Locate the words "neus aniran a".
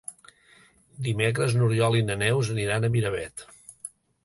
2.23-2.93